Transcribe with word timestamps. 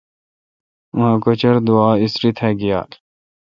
آں 0.99 1.11
آ۔۔تاکچردووا، 1.15 1.87
اِسری 2.03 2.29
تا 2.37 2.47
گیال۔ 2.59 2.89